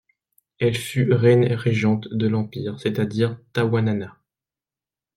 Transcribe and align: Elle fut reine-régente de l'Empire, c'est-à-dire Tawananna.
Elle 0.57 0.77
fut 0.77 1.13
reine-régente 1.13 2.07
de 2.07 2.27
l'Empire, 2.27 2.79
c'est-à-dire 2.79 3.37
Tawananna. 3.53 4.17